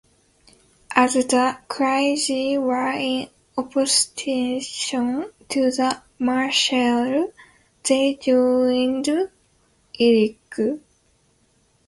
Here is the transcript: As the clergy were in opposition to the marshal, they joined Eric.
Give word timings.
As 0.95 1.13
the 1.13 1.57
clergy 1.67 2.57
were 2.57 2.91
in 2.93 3.29
opposition 3.55 5.29
to 5.47 5.69
the 5.69 6.01
marshal, 6.17 7.31
they 7.83 8.15
joined 8.15 9.09
Eric. 9.99 10.57